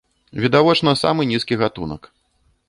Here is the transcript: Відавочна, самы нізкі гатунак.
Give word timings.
Відавочна, 0.45 0.93
самы 1.03 1.29
нізкі 1.33 1.61
гатунак. 1.65 2.11